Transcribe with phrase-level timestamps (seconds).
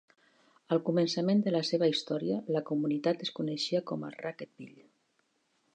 [0.75, 4.89] Al començament de la seva història la comunitat es coneixia com a Raquetteville.